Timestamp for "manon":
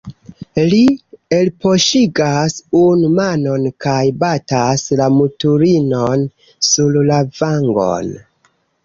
3.19-3.67